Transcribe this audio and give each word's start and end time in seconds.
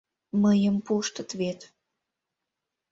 Мыйым 0.41 0.75
пуштыт 0.85 1.29
вет. 1.39 1.59